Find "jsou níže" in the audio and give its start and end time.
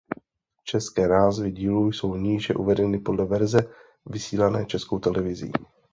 1.91-2.53